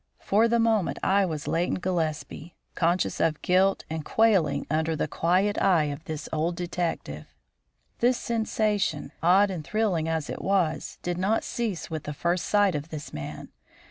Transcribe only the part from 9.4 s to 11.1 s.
and thrilling as it was,